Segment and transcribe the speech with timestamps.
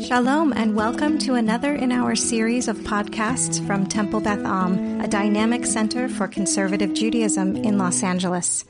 [0.00, 5.08] Shalom, and welcome to another in our series of podcasts from Temple Beth Am, a
[5.08, 8.66] dynamic center for conservative Judaism in Los Angeles.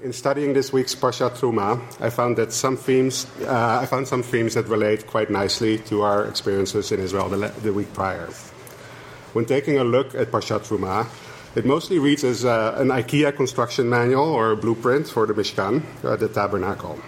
[0.00, 4.22] In studying this week's Parshat Truma, I found that some themes uh, I found some
[4.22, 8.28] themes that relate quite nicely to our experiences in Israel the, the week prior.
[9.32, 11.08] When taking a look at Parshat Truma,
[11.56, 15.82] it mostly reads as uh, an IKEA construction manual or a blueprint for the Mishkan,
[16.04, 17.00] uh, the tabernacle.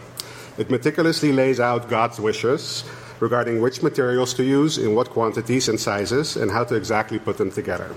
[0.58, 2.84] It meticulously lays out God's wishes
[3.19, 7.37] regarding which materials to use, in what quantities and sizes, and how to exactly put
[7.37, 7.89] them together.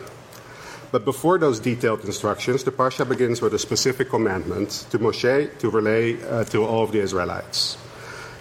[0.91, 5.71] But before those detailed instructions, the Parsha begins with a specific commandment to Moshe to
[5.71, 7.77] relay uh, to all of the Israelites.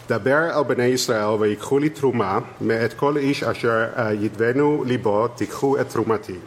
[0.08, 3.86] דבר אל בני ישראל ויקחו לי תרומה מאת כל איש אשר
[4.20, 6.40] ידבנו ליבו תיקחו את תרומתי.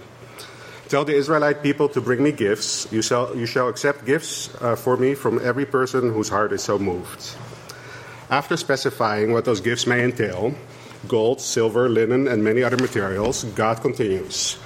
[0.89, 2.89] Tell the Israelite people to bring me gifts.
[2.91, 6.63] You shall, you shall accept gifts uh, for me from every person whose heart is
[6.63, 7.37] so moved.
[8.30, 10.56] After specifying what those gifts may entail
[11.08, 14.58] gold, silver, linen, and many other materials God continues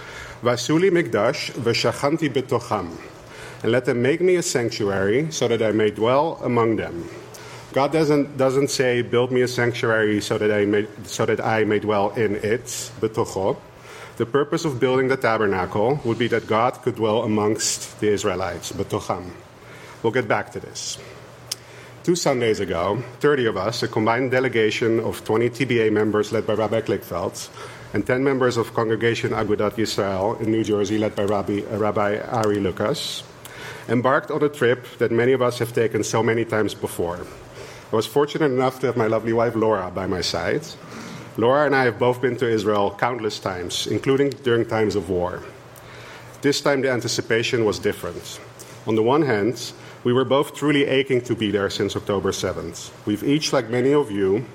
[0.41, 2.97] Vasuli mikdash v'shachanti betocham.
[3.61, 7.09] And let them make me a sanctuary so that I may dwell among them.
[7.73, 11.65] God doesn't, doesn't say, build me a sanctuary so that I may, so that I
[11.65, 12.63] may dwell in it,
[13.01, 13.57] betocho.
[14.15, 18.71] The purpose of building the tabernacle would be that God could dwell amongst the Israelites,
[18.71, 19.31] betocham.
[20.01, 20.97] We'll get back to this.
[22.01, 26.53] Two Sundays ago, 30 of us, a combined delegation of 20 TBA members led by
[26.53, 27.49] Rabbi Kligfeld,
[27.93, 32.19] and 10 members of Congregation Agudat Yisrael in New Jersey led by Rabbi, uh, Rabbi
[32.19, 33.23] Ari Lucas,
[33.89, 37.19] embarked on a trip that many of us have taken so many times before.
[37.91, 40.61] I was fortunate enough to have my lovely wife Laura by my side.
[41.35, 45.43] Laura and I have both been to Israel countless times, including during times of war.
[46.41, 48.39] This time the anticipation was different.
[48.87, 52.91] On the one hand, we were both truly aching to be there since October 7th.
[53.05, 54.45] We've each, like many of you,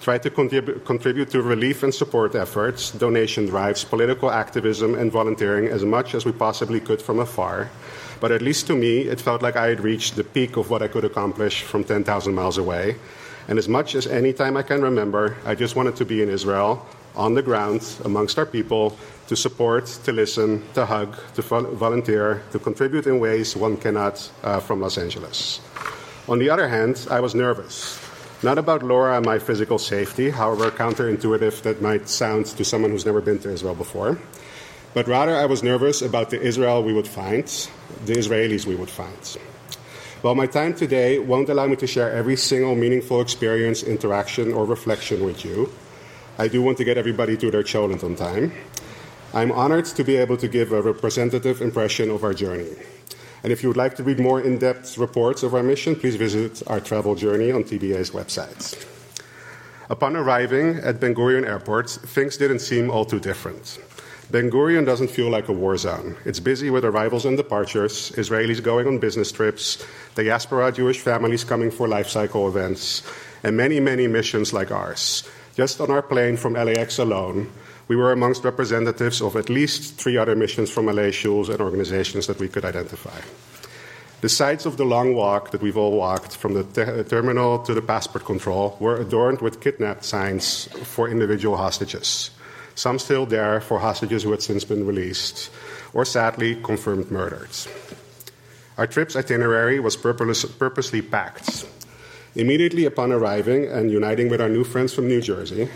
[0.00, 5.66] tried to contrib- contribute to relief and support efforts, donation drives, political activism, and volunteering
[5.68, 7.70] as much as we possibly could from afar.
[8.20, 10.82] But at least to me, it felt like I had reached the peak of what
[10.82, 12.96] I could accomplish from 10,000 miles away.
[13.48, 16.28] And as much as any time I can remember, I just wanted to be in
[16.28, 18.96] Israel, on the ground, amongst our people,
[19.30, 24.58] to support, to listen, to hug, to volunteer, to contribute in ways one cannot uh,
[24.58, 25.60] from Los Angeles.
[26.26, 27.96] On the other hand, I was nervous.
[28.42, 33.06] Not about Laura and my physical safety, however counterintuitive that might sound to someone who's
[33.06, 34.18] never been to Israel before,
[34.94, 37.46] but rather I was nervous about the Israel we would find,
[38.06, 39.22] the Israelis we would find.
[40.22, 44.64] While my time today won't allow me to share every single meaningful experience, interaction, or
[44.64, 45.70] reflection with you,
[46.36, 48.50] I do want to get everybody to their cholent on time.
[49.32, 52.74] I'm honored to be able to give a representative impression of our journey.
[53.44, 56.16] And if you would like to read more in depth reports of our mission, please
[56.16, 58.74] visit our travel journey on TBA's website.
[59.88, 63.78] Upon arriving at Ben Gurion Airport, things didn't seem all too different.
[64.32, 66.16] Ben Gurion doesn't feel like a war zone.
[66.24, 69.84] It's busy with arrivals and departures, Israelis going on business trips,
[70.16, 73.02] diaspora Jewish families coming for life cycle events,
[73.44, 75.22] and many, many missions like ours.
[75.54, 77.50] Just on our plane from LAX alone,
[77.90, 82.28] we were amongst representatives of at least three other missions from Malay shuls and organizations
[82.28, 83.20] that we could identify.
[84.20, 87.74] The sides of the long walk that we've all walked from the te- terminal to
[87.74, 92.30] the passport control were adorned with kidnapped signs for individual hostages.
[92.76, 95.50] Some still there for hostages who had since been released,
[95.92, 97.50] or sadly confirmed murdered.
[98.78, 101.66] Our trip's itinerary was purpose- purposely packed.
[102.36, 105.68] Immediately upon arriving and uniting with our new friends from New Jersey,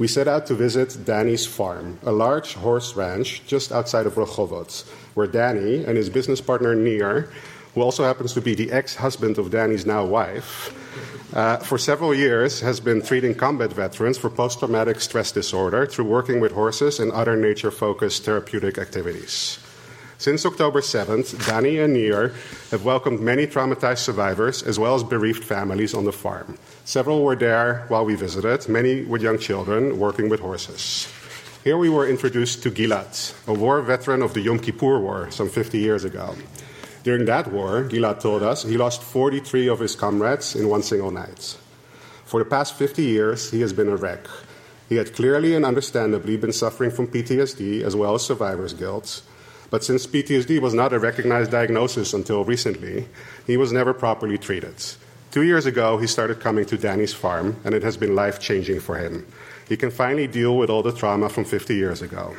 [0.00, 4.88] we set out to visit Danny's farm, a large horse ranch just outside of Rehovot,
[5.12, 7.28] where Danny and his business partner Nir,
[7.74, 10.72] who also happens to be the ex husband of Danny's now wife,
[11.36, 16.06] uh, for several years has been treating combat veterans for post traumatic stress disorder through
[16.06, 19.58] working with horses and other nature focused therapeutic activities.
[20.20, 22.34] Since October 7th, Danny and Nir
[22.72, 26.58] have welcomed many traumatized survivors as well as bereaved families on the farm.
[26.84, 31.08] Several were there while we visited, many with young children working with horses.
[31.64, 35.48] Here we were introduced to Gilad, a war veteran of the Yom Kippur War some
[35.48, 36.34] 50 years ago.
[37.02, 41.10] During that war, Gilad told us he lost 43 of his comrades in one single
[41.10, 41.56] night.
[42.26, 44.28] For the past 50 years, he has been a wreck.
[44.86, 49.22] He had clearly and understandably been suffering from PTSD as well as survivor's guilt,
[49.70, 53.06] but since PTSD was not a recognized diagnosis until recently,
[53.46, 54.74] he was never properly treated.
[55.30, 58.80] Two years ago, he started coming to Danny's farm, and it has been life changing
[58.80, 59.24] for him.
[59.68, 62.34] He can finally deal with all the trauma from 50 years ago.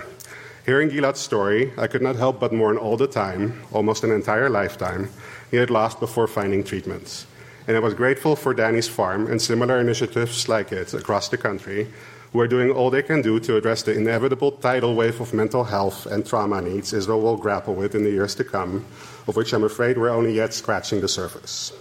[0.66, 4.50] Hearing Gilad's story, I could not help but mourn all the time, almost an entire
[4.50, 5.10] lifetime,
[5.50, 7.26] he had lost before finding treatments.
[7.68, 11.88] And I was grateful for Danny's Farm and similar initiatives like it across the country
[12.32, 15.66] who are doing all they can do to address the inevitable tidal wave of mental
[15.66, 18.86] health and trauma needs Israel will grapple with in the years to come,
[19.28, 21.74] of which I'm afraid we're only yet scratching the surface.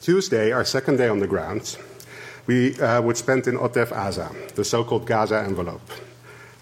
[0.00, 1.76] Tuesday, our second day on the ground,
[2.46, 5.88] we uh, would spend in Otef Aza, the so called Gaza envelope.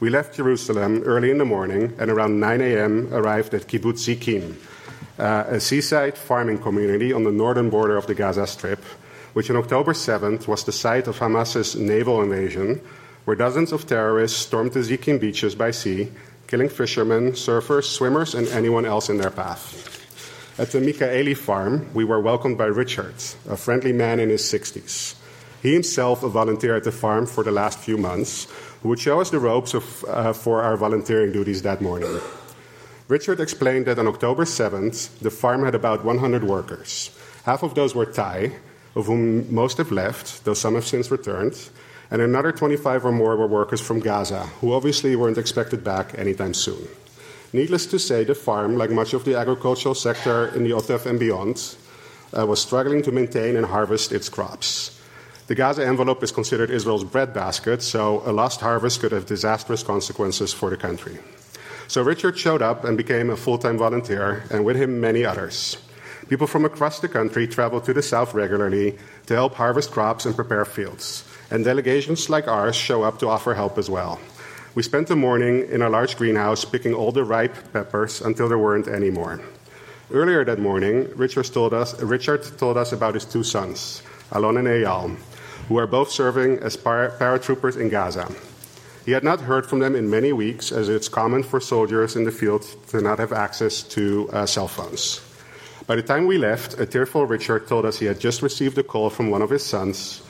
[0.00, 3.14] We left Jerusalem early in the morning and around 9 a.m.
[3.14, 4.56] arrived at Kibbutz Zikim,
[5.18, 8.82] uh, a seaside farming community on the northern border of the Gaza Strip,
[9.32, 12.80] which on October 7th was the site of Hamas's naval invasion,
[13.24, 16.10] where dozens of terrorists stormed the Zikim beaches by sea,
[16.46, 19.98] killing fishermen, surfers, swimmers, and anyone else in their path.
[20.58, 23.14] At the Mikaeli farm, we were welcomed by Richard,
[23.48, 25.14] a friendly man in his 60s.
[25.62, 28.48] He himself a volunteer at the farm for the last few months,
[28.82, 32.20] who would show us the ropes of, uh, for our volunteering duties that morning.
[33.08, 37.10] Richard explained that on October 7th, the farm had about 100 workers.
[37.44, 38.52] Half of those were Thai,
[38.94, 41.70] of whom most have left, though some have since returned,
[42.10, 46.54] and another 25 or more were workers from Gaza, who obviously weren't expected back anytime
[46.54, 46.88] soon.
[47.52, 51.18] Needless to say, the farm, like much of the agricultural sector in the Otef and
[51.18, 51.76] beyond,
[52.36, 55.00] uh, was struggling to maintain and harvest its crops.
[55.46, 60.52] The Gaza envelope is considered Israel's breadbasket, so a lost harvest could have disastrous consequences
[60.52, 61.18] for the country.
[61.88, 65.76] So Richard showed up and became a full time volunteer, and with him, many others.
[66.30, 68.96] People from across the country travel to the south regularly
[69.26, 71.24] to help harvest crops and prepare fields.
[71.50, 74.20] And delegations like ours show up to offer help as well.
[74.76, 78.60] We spent the morning in a large greenhouse picking all the ripe peppers until there
[78.60, 79.40] weren't any more.
[80.12, 84.00] Earlier that morning, Richard told us, Richard told us about his two sons,
[84.30, 85.16] Alon and Eyal,
[85.66, 88.32] who are both serving as para- paratroopers in Gaza.
[89.04, 92.22] He had not heard from them in many weeks, as it's common for soldiers in
[92.22, 95.22] the field to not have access to uh, cell phones.
[95.90, 98.82] By the time we left, a tearful Richard told us he had just received a
[98.84, 100.22] call from one of his sons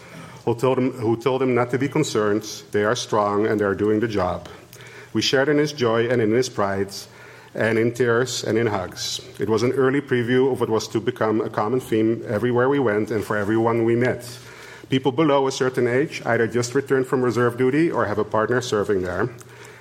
[0.46, 3.66] who told him, who told him not to be concerned, they are strong and they
[3.66, 4.48] are doing the job.
[5.12, 6.94] We shared in his joy and in his pride,
[7.54, 9.20] and in tears and in hugs.
[9.38, 12.78] It was an early preview of what was to become a common theme everywhere we
[12.78, 14.24] went and for everyone we met.
[14.88, 18.62] People below a certain age either just returned from reserve duty or have a partner
[18.62, 19.28] serving there.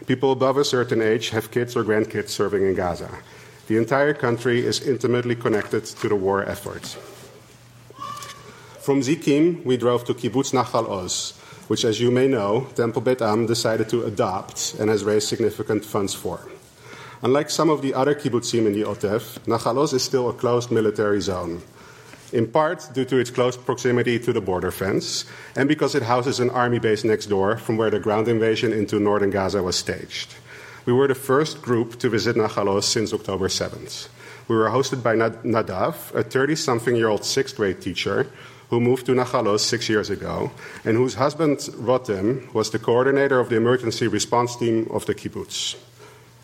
[0.07, 3.09] People above a certain age have kids or grandkids serving in Gaza.
[3.69, 6.98] The entire country is intimately connected to the war effort.
[8.81, 11.38] From Zikim, we drove to Kibbutz Nachal Oz,
[11.68, 15.86] which, as you may know, Temple Beit Am decided to adopt and has raised significant
[15.86, 16.50] funds for.
[17.21, 20.72] Unlike some of the other kibbutzim in the Otef, Nachal Oz is still a closed
[20.72, 21.62] military zone,
[22.33, 25.25] in part due to its close proximity to the border fence,
[25.56, 29.00] and because it houses an army base next door from where the ground invasion into
[29.00, 30.33] northern Gaza was staged.
[30.89, 34.07] We were the first group to visit Nachal Oz since October 7th.
[34.47, 38.25] We were hosted by Nadav, a 30 something year old sixth grade teacher
[38.71, 40.50] who moved to Nachal Oz six years ago,
[40.83, 45.75] and whose husband, Rotem, was the coordinator of the emergency response team of the kibbutz.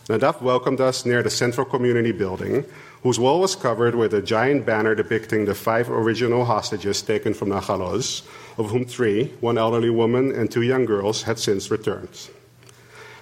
[0.09, 2.65] Nadav welcomed us near the central community building,
[3.01, 7.49] whose wall was covered with a giant banner depicting the five original hostages taken from
[7.49, 8.21] Nachal Oz,
[8.59, 12.29] of whom three, one elderly woman and two young girls, had since returned.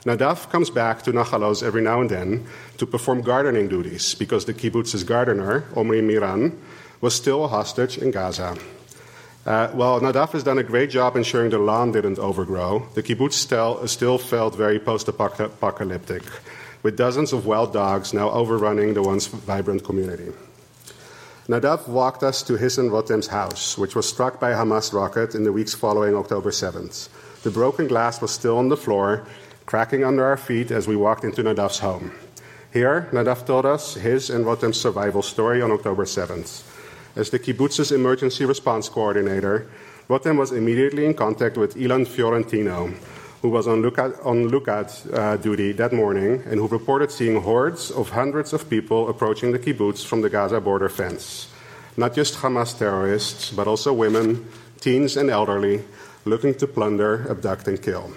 [0.05, 2.45] Nadav comes back to Nachal Oz every now and then
[2.77, 6.59] to perform gardening duties because the kibbutz's gardener, Omri Miran,
[6.99, 8.57] was still a hostage in Gaza.
[9.45, 13.33] Uh, while Nadav has done a great job ensuring the lawn didn't overgrow, the kibbutz
[13.33, 16.23] still, still felt very post apocalyptic,
[16.81, 20.33] with dozens of wild dogs now overrunning the once vibrant community.
[21.47, 25.35] Nadav walked us to his and Rotem's house, which was struck by a Hamas rocket
[25.35, 27.09] in the weeks following October 7th.
[27.43, 29.27] The broken glass was still on the floor,
[29.65, 32.11] cracking under our feet as we walked into Nadav's home.
[32.71, 36.63] Here, Nadav told us his and Rotem's survival story on October 7th.
[37.15, 39.69] As the kibbutz's emergency response coordinator,
[40.09, 42.91] Rotem was immediately in contact with Ilan Fiorentino,
[43.43, 47.91] who was on lookout, on lookout uh, duty that morning and who reported seeing hordes
[47.91, 51.47] of hundreds of people approaching the kibbutz from the Gaza border fence.
[51.95, 54.47] Not just Hamas terrorists, but also women,
[54.81, 55.83] teens, and elderly
[56.25, 58.11] looking to plunder, abduct, and kill.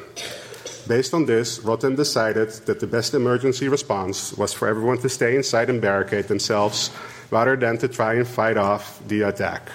[0.88, 5.34] Based on this, Rotem decided that the best emergency response was for everyone to stay
[5.34, 6.90] inside and barricade themselves
[7.32, 9.68] rather than to try and fight off the attack.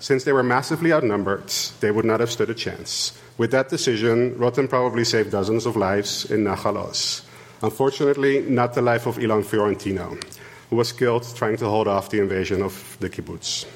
[0.00, 1.48] Since they were massively outnumbered,
[1.78, 3.16] they would not have stood a chance.
[3.36, 7.22] With that decision, Rotem probably saved dozens of lives in Nachal Oz.
[7.62, 10.18] Unfortunately, not the life of Ilan Fiorentino,
[10.70, 13.66] who was killed trying to hold off the invasion of the kibbutz.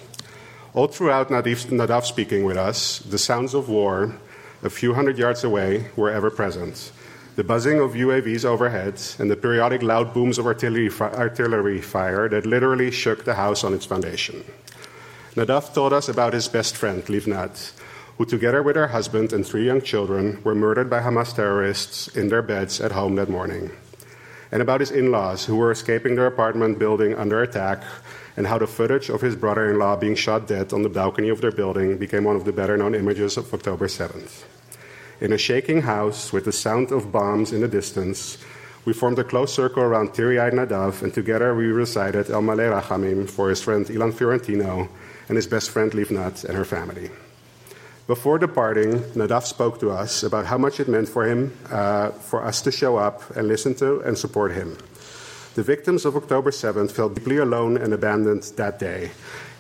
[0.75, 4.16] All throughout Nadav speaking with us, the sounds of war
[4.62, 6.92] a few hundred yards away were ever present.
[7.35, 12.28] The buzzing of UAVs overhead and the periodic loud booms of artillery, fi- artillery fire
[12.28, 14.45] that literally shook the house on its foundation.
[15.35, 17.73] Nadav told us about his best friend, Livnat,
[18.19, 22.28] who, together with her husband and three young children, were murdered by Hamas terrorists in
[22.28, 23.71] their beds at home that morning.
[24.52, 27.83] And about his in laws, who were escaping their apartment building under attack,
[28.37, 31.29] and how the footage of his brother in law being shot dead on the balcony
[31.29, 34.45] of their building became one of the better known images of October 7th.
[35.21, 38.39] In a shaking house with the sound of bombs in the distance,
[38.85, 42.73] we formed a close circle around teary eyed Nadav, and together we recited El Maleh
[42.73, 44.89] Rachamim for his friend Ilan Fiorentino
[45.29, 47.11] and his best friend Livnat and her family.
[48.09, 52.45] Before departing, Nadav spoke to us about how much it meant for him, uh, for
[52.45, 54.77] us to show up and listen to and support him.
[55.54, 59.11] The victims of October 7th felt deeply alone and abandoned that day,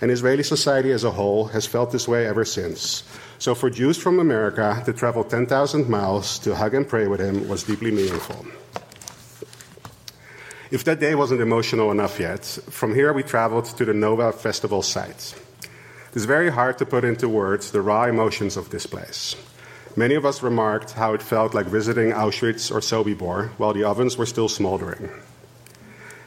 [0.00, 3.02] and Israeli society as a whole has felt this way ever since.
[3.38, 7.46] So for Jews from America to travel 10,000 miles to hug and pray with him
[7.46, 8.46] was deeply meaningful.
[10.70, 14.80] If that day wasn't emotional enough yet, from here we traveled to the Nova Festival
[14.80, 15.34] site.
[16.14, 19.36] It's very hard to put into words the raw emotions of this place.
[19.94, 24.16] Many of us remarked how it felt like visiting Auschwitz or Sobibor while the ovens
[24.16, 25.10] were still smoldering.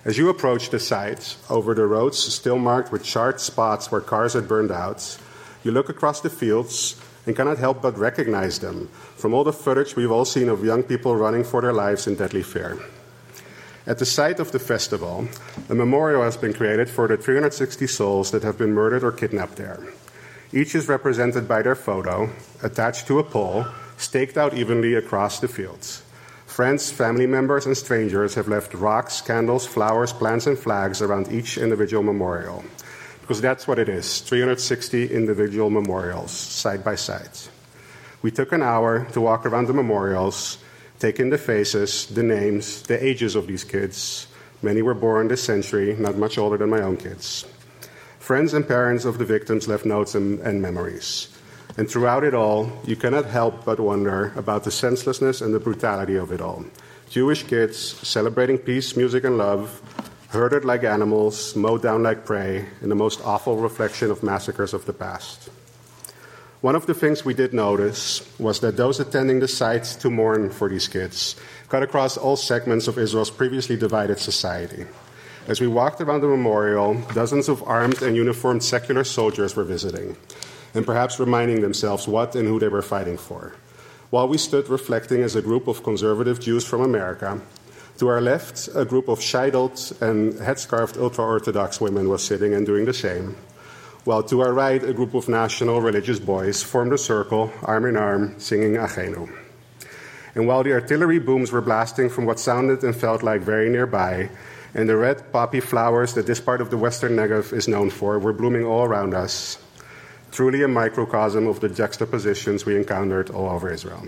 [0.06, 4.34] As you approach the site, over the roads still marked with charred spots where cars
[4.34, 5.18] had burned out,
[5.64, 9.96] you look across the fields and cannot help but recognize them from all the footage
[9.96, 12.78] we've all seen of young people running for their lives in deadly fear.
[13.88, 15.28] At the site of the festival,
[15.70, 19.56] a memorial has been created for the 360 souls that have been murdered or kidnapped
[19.56, 19.80] there.
[20.54, 22.30] Each is represented by their photo,
[22.62, 23.66] attached to a pole,
[23.98, 26.04] staked out evenly across the fields.
[26.56, 31.58] Friends, family members, and strangers have left rocks, candles, flowers, plants, and flags around each
[31.58, 32.64] individual memorial.
[33.20, 37.38] Because that's what it is 360 individual memorials, side by side.
[38.22, 40.58] We took an hour to walk around the memorials
[40.98, 44.28] take in the faces, the names, the ages of these kids.
[44.62, 47.44] Many were born this century, not much older than my own kids.
[48.20, 51.35] Friends and parents of the victims left notes and, and memories.
[51.78, 56.16] And throughout it all, you cannot help but wonder about the senselessness and the brutality
[56.16, 56.66] of it all.
[57.10, 59.82] Jewish kids celebrating peace, music, and love,
[60.30, 64.86] herded like animals, mowed down like prey, in the most awful reflection of massacres of
[64.86, 65.50] the past.
[66.62, 70.50] One of the things we did notice was that those attending the site to mourn
[70.50, 71.36] for these kids
[71.70, 74.86] cut across all segments of Israel's previously divided society.
[75.48, 80.18] As we walked around the memorial, dozens of armed and uniformed secular soldiers were visiting,
[80.76, 83.56] and perhaps reminding themselves what and who they were fighting for.
[84.12, 87.42] While we stood reflecting as a group of conservative Jews from America,
[87.98, 92.66] to our left, a group of shidled and headscarfed ultra Orthodox women was sitting and
[92.66, 93.36] doing the same
[94.06, 97.98] while to our right, a group of national religious boys formed a circle, arm in
[97.98, 99.28] arm, singing Achenu.
[100.36, 104.30] And while the artillery booms were blasting from what sounded and felt like very nearby,
[104.76, 108.20] and the red poppy flowers that this part of the western Negev is known for
[108.20, 109.58] were blooming all around us,
[110.36, 114.06] truly a microcosm of the juxtapositions we encountered all over Israel.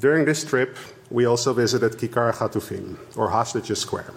[0.00, 0.78] During this trip,
[1.10, 4.14] we also visited Kikar Hatufim, or Hostages Square,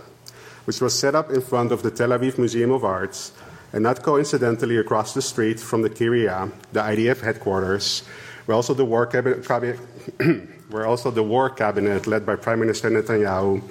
[0.63, 3.33] which was set up in front of the Tel Aviv Museum of Arts
[3.73, 8.03] and not coincidentally across the street from the Kiria, the IDF headquarters,
[8.45, 9.45] where also the war cabinet,
[10.69, 13.61] where also the war cabinet led by Prime Minister Netanyahu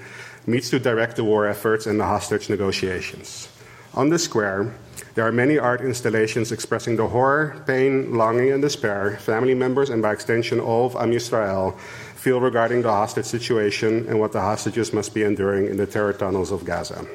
[0.47, 3.49] meets to direct the war efforts and the hostage negotiations.
[3.97, 4.75] On the square,
[5.15, 10.03] there are many art installations expressing the horror, pain, longing, and despair family members and
[10.03, 11.79] by extension all of Am Yisrael
[12.15, 16.12] feel regarding the hostage situation and what the hostages must be enduring in the terror
[16.12, 17.07] tunnels of Gaza.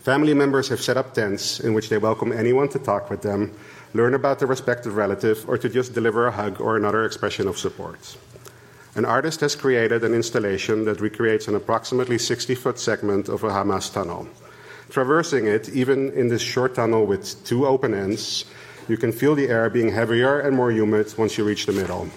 [0.00, 3.50] Family members have set up tents in which they welcome anyone to talk with them,
[3.94, 7.56] learn about their respective relative, or to just deliver a hug or another expression of
[7.56, 8.18] support.
[8.94, 13.48] An artist has created an installation that recreates an approximately 60 foot segment of a
[13.48, 14.28] Hamas tunnel.
[14.90, 18.44] Traversing it, even in this short tunnel with two open ends,
[18.88, 22.08] you can feel the air being heavier and more humid once you reach the middle.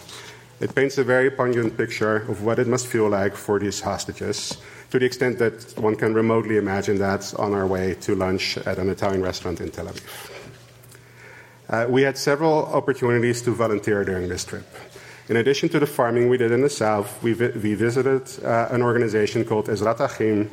[0.60, 4.58] It paints a very pungent picture of what it must feel like for these hostages,
[4.92, 8.78] to the extent that one can remotely imagine that on our way to lunch at
[8.78, 10.36] an Italian restaurant in Tel Aviv.
[11.70, 14.68] Uh, we had several opportunities to volunteer during this trip.
[15.30, 18.68] In addition to the farming we did in the south, we, vi- we visited uh,
[18.72, 20.50] an organization called Ezrat Achim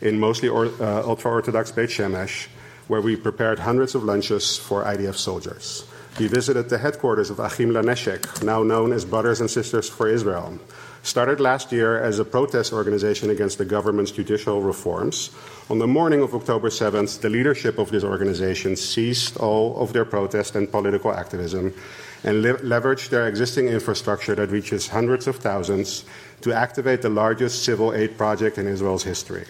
[0.00, 2.48] in mostly or, uh, ultra Orthodox Beit Shemesh,
[2.88, 5.84] where we prepared hundreds of lunches for IDF soldiers.
[6.18, 10.58] We visited the headquarters of Achim Laneshek, now known as Brothers and Sisters for Israel,
[11.02, 15.30] started last year as a protest organization against the government's judicial reforms.
[15.70, 20.04] On the morning of October 7th, the leadership of this organization ceased all of their
[20.04, 21.72] protest and political activism
[22.24, 26.04] and le- leveraged their existing infrastructure that reaches hundreds of thousands
[26.40, 29.44] to activate the largest civil aid project in Israel's history.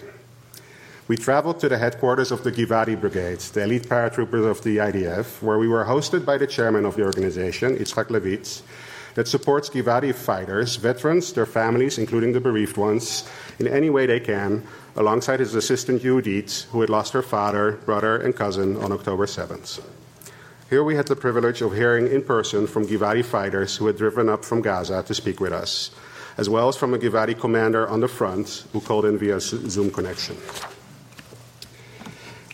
[1.09, 5.41] We traveled to the headquarters of the Givati Brigade, the elite paratroopers of the IDF,
[5.41, 8.61] where we were hosted by the chairman of the organization, Itzhak Levitz,
[9.15, 14.19] that supports Givati fighters, veterans, their families, including the bereaved ones, in any way they
[14.19, 14.61] can,
[14.95, 19.81] alongside his assistant Yehudit, who had lost her father, brother, and cousin on October 7th.
[20.69, 24.29] Here we had the privilege of hearing in person from Givati fighters who had driven
[24.29, 25.89] up from Gaza to speak with us,
[26.37, 29.89] as well as from a Givati commander on the front who called in via Zoom
[29.89, 30.37] connection.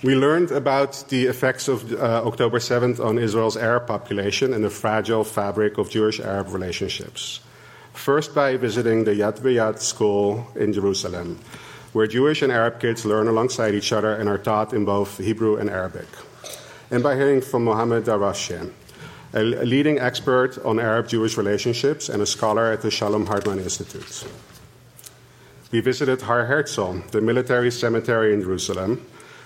[0.03, 4.69] We learned about the effects of uh, October 7th on Israel's Arab population and the
[4.69, 7.39] fragile fabric of Jewish Arab relationships.
[7.93, 11.39] First, by visiting the Yad V'Yad school in Jerusalem,
[11.93, 15.55] where Jewish and Arab kids learn alongside each other and are taught in both Hebrew
[15.55, 16.07] and Arabic
[16.91, 18.71] and by hearing from Mohammed Darwashian,
[19.33, 24.25] a leading expert on Arab Jewish relationships and a scholar at the Shalom Hartman Institute.
[25.71, 29.05] We visited Har Herzl, the military cemetery in Jerusalem,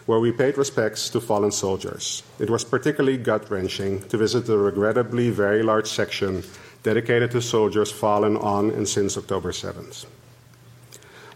[0.10, 2.24] where we paid respects to fallen soldiers.
[2.40, 6.44] It was particularly gut wrenching to visit the regrettably very large section
[6.82, 10.08] dedicated to soldiers fallen on and since October 7th.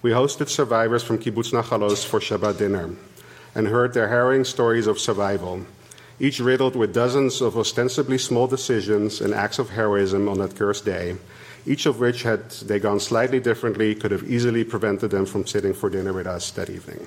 [0.02, 2.90] We hosted survivors from Kibbutz Nachal Oz for Shabbat dinner
[3.54, 5.68] and heard their harrowing stories of survival
[6.20, 10.86] each riddled with dozens of ostensibly small decisions and acts of heroism on that cursed
[10.86, 11.18] day,
[11.68, 15.76] each of which, had they gone slightly differently, could have easily prevented them from sitting
[15.76, 17.06] for dinner with us that evening.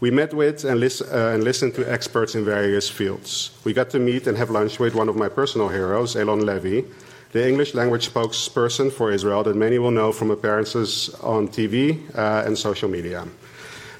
[0.00, 3.50] We met with and, lis- uh, and, listened to experts in various fields.
[3.64, 6.84] We got to meet and have lunch with one of my personal heroes, Eylon Levy,
[7.32, 12.44] the English language spokesperson for Israel that many will know from appearances on TV uh,
[12.46, 13.26] and social media.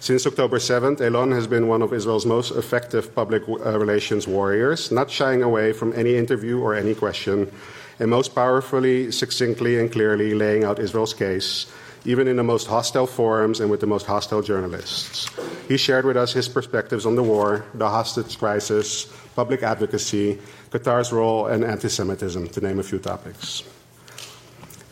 [0.04, 4.92] Since October 7th, Elon has been one of Israel's most effective public uh, relations warriors,
[4.92, 7.50] not shying away from any interview or any question,
[7.98, 11.72] and most powerfully, succinctly, and clearly laying out Israel's case,
[12.04, 15.26] even in the most hostile forums and with the most hostile journalists.
[15.68, 20.38] He shared with us his perspectives on the war, the hostage crisis, public advocacy,
[20.70, 23.62] Qatar's role, and anti Semitism, to name a few topics.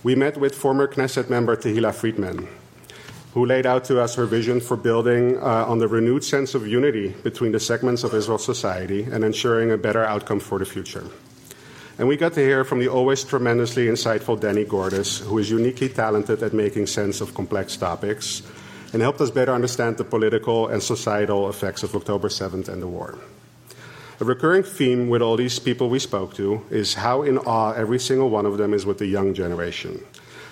[0.02, 2.49] We met with former Knesset member Tehila Friedman,
[3.35, 6.66] who laid out to us her vision for building uh, on the renewed sense of
[6.66, 11.05] unity between the segments of Israel's society and ensuring a better outcome for the future.
[11.99, 15.90] And we got to hear from the always tremendously insightful Danny Gordis, who is uniquely
[15.90, 18.42] talented at making sense of complex topics
[18.92, 22.87] and helped us better understand the political and societal effects of October 7th and the
[22.87, 23.18] war.
[24.20, 27.98] A recurring theme with all these people we spoke to is how in awe every
[27.98, 30.05] single one of them is with the young generation.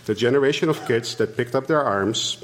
[0.07, 2.43] The generation of kids that picked up their arms,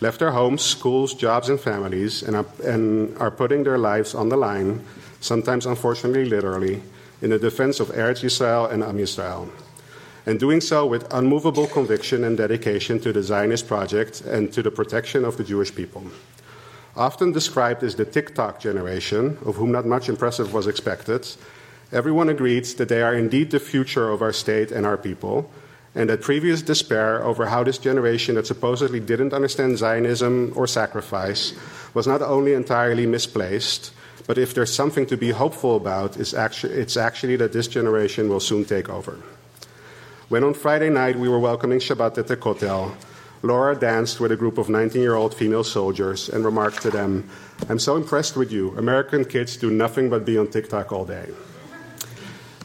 [0.00, 4.28] left their homes, schools, jobs, and families, and are, and are putting their lives on
[4.28, 4.84] the line,
[5.20, 6.82] sometimes unfortunately literally,
[7.22, 9.48] in the defense of Eretz Yisrael and Am Yisrael.
[10.28, 14.70] And doing so with unmovable conviction and dedication to the Zionist project and to the
[14.70, 16.04] protection of the Jewish people.
[16.94, 21.26] Often described as the TikTok generation, of whom not much impressive was expected,
[21.92, 25.50] everyone agreed that they are indeed the future of our state and our people,
[25.94, 31.54] and that previous despair over how this generation that supposedly didn't understand Zionism or sacrifice
[31.94, 33.94] was not only entirely misplaced,
[34.26, 38.28] but if there's something to be hopeful about, it's actually, it's actually that this generation
[38.28, 39.16] will soon take over.
[40.28, 42.94] When on Friday night we were welcoming Shabbat at the Kotel,
[43.42, 47.30] Laura danced with a group of 19 year old female soldiers and remarked to them,
[47.70, 48.76] I'm so impressed with you.
[48.76, 51.30] American kids do nothing but be on TikTok all day.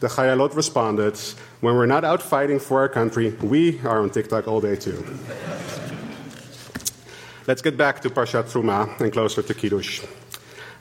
[0.02, 1.18] The Chayalot responded,
[1.62, 5.02] when we're not out fighting for our country, we are on TikTok all day too.
[7.48, 10.04] Let's get back to Parshat Truma and closer to Kiddush.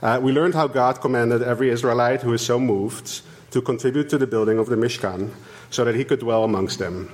[0.03, 4.19] Uh, we learned how God commanded every Israelite who is so moved to contribute to
[4.19, 5.31] the building of the Mishkan
[5.71, 7.13] so that he could dwell amongst them.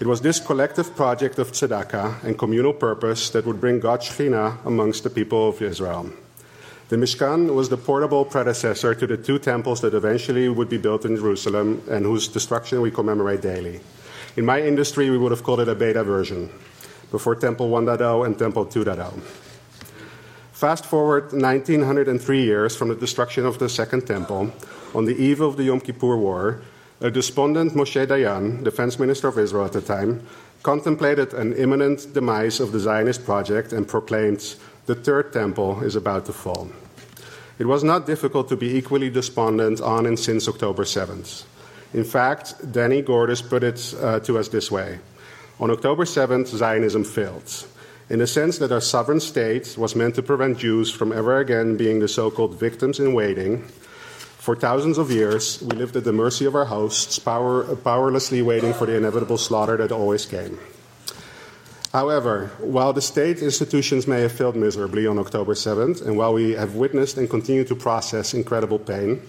[0.00, 4.64] It was this collective project of tzedakah and communal purpose that would bring God's Shekhinah
[4.64, 6.10] amongst the people of Israel.
[6.88, 11.04] The Mishkan was the portable predecessor to the two temples that eventually would be built
[11.04, 13.80] in Jerusalem and whose destruction we commemorate daily.
[14.36, 16.48] In my industry, we would have called it a beta version,
[17.10, 19.47] before Temple 1.0 and Temple 2.0.
[20.58, 24.52] Fast forward 1903 years from the destruction of the Second Temple,
[24.92, 26.60] on the eve of the Yom Kippur War,
[27.00, 30.26] a despondent Moshe Dayan, defense minister of Israel at the time,
[30.64, 36.26] contemplated an imminent demise of the Zionist project and proclaimed, the third temple is about
[36.26, 36.68] to fall.
[37.60, 41.44] It was not difficult to be equally despondent on and since October 7th.
[41.94, 44.98] In fact, Danny Gordis put it uh, to us this way
[45.60, 47.46] On October 7th, Zionism failed,
[48.10, 51.76] in the sense that our sovereign state was meant to prevent Jews from ever again
[51.76, 53.64] being the so called victims in waiting.
[54.38, 58.72] For thousands of years, we lived at the mercy of our hosts, power, powerlessly waiting
[58.72, 60.58] for the inevitable slaughter that always came.
[61.92, 66.52] However, while the state institutions may have failed miserably on October 7th, and while we
[66.52, 69.20] have witnessed and continue to process incredible pain,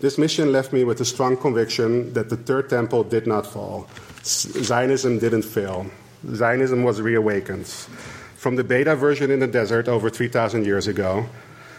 [0.00, 3.88] this mission left me with a strong conviction that the Third Temple did not fall.
[4.24, 5.86] Zionism didn't fail.
[6.34, 7.72] Zionism was reawakened.
[8.44, 11.24] From the beta version in the desert over 3,000 years ago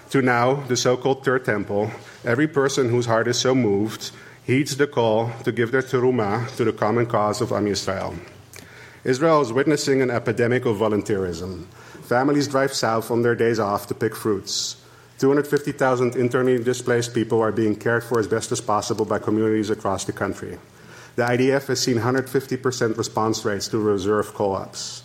[0.10, 1.92] to now, the so called Third Temple,
[2.24, 4.10] every person whose heart is so moved
[4.46, 8.18] heeds the call to give their terumah to the common cause of Am Yisrael.
[9.04, 11.68] Israel is witnessing an epidemic of volunteerism.
[12.02, 14.82] Families drive south on their days off to pick fruits.
[15.20, 20.06] 250,000 internally displaced people are being cared for as best as possible by communities across
[20.06, 20.58] the country.
[21.16, 25.05] The IDF has seen 150% response rates to reserve call ups.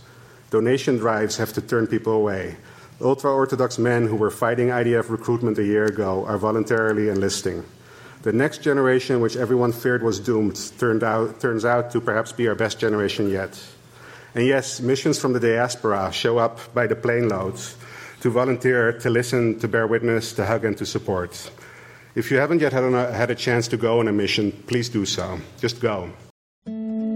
[0.51, 2.57] Donation drives have to turn people away.
[3.01, 7.65] Ultra Orthodox men who were fighting IDF recruitment a year ago are voluntarily enlisting.
[8.23, 12.49] The next generation, which everyone feared was doomed, turned out, turns out to perhaps be
[12.49, 13.59] our best generation yet.
[14.35, 17.77] And yes, missions from the diaspora show up by the plane loads
[18.21, 21.51] to volunteer, to listen, to bear witness, to hug, and to support.
[22.15, 24.89] If you haven't yet had a, had a chance to go on a mission, please
[24.89, 25.41] do so.
[25.59, 26.11] Just go.